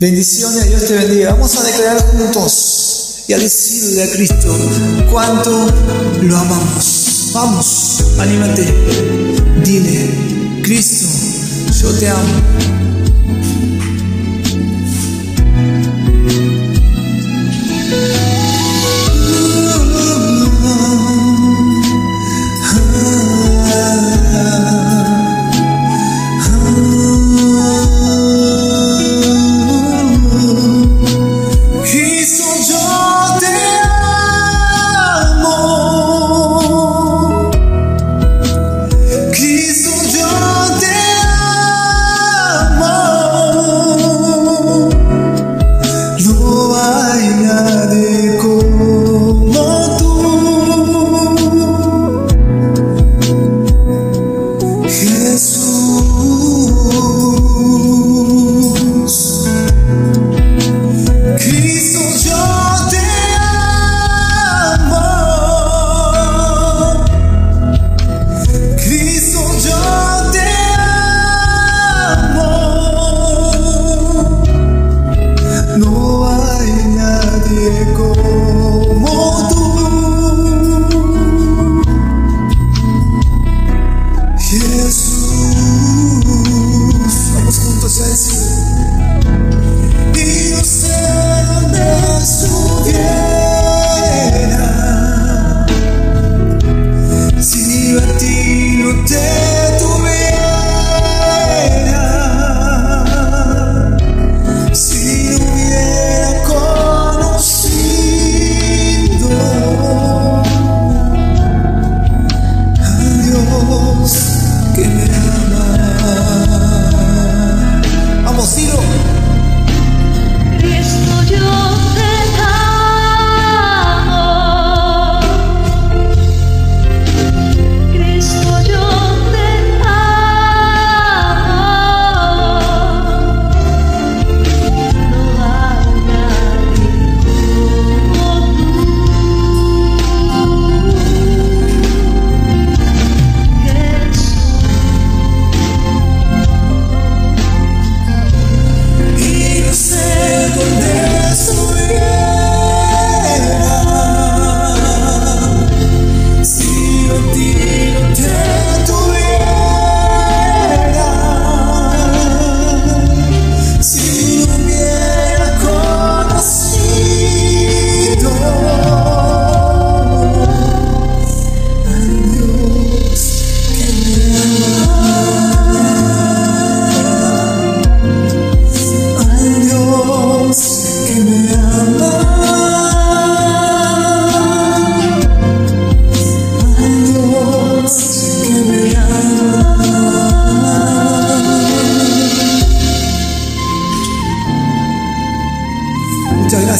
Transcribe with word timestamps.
Bendiciones, 0.00 0.68
Dios 0.68 0.86
te 0.86 0.94
bendiga. 0.94 1.32
Vamos 1.32 1.56
a 1.56 1.62
declarar 1.64 2.00
juntos 2.06 3.24
y 3.26 3.32
a 3.32 3.38
decirle 3.38 4.04
a 4.04 4.12
Cristo 4.12 4.56
cuánto 5.10 5.50
lo 6.22 6.36
amamos. 6.36 7.30
Vamos, 7.34 8.04
anímate. 8.16 8.62
Dile, 9.64 10.62
Cristo, 10.62 11.08
yo 11.82 11.98
te 11.98 12.08
amo. 12.10 12.97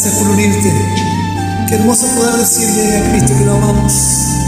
gracias 0.01 0.23
por 0.23 0.31
unirte. 0.31 0.73
Qué 1.69 1.75
hermoso 1.75 2.07
poder 2.15 2.37
decirle 2.37 2.99
a 2.99 3.11
Cristo 3.11 3.37
que 3.37 3.45
lo 3.45 3.55
amamos. 3.55 4.48